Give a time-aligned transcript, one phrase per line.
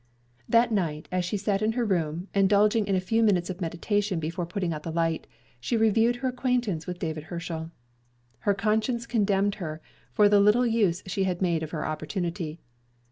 [0.49, 4.19] That night, as she sat in her room indulging in a few minutes of meditation
[4.19, 5.27] before putting out the light,
[5.59, 7.69] she reviewed her acquaintance with David Herschel.
[8.39, 9.79] Her conscience condemned her
[10.11, 12.59] for the little use she had made of her opportunity.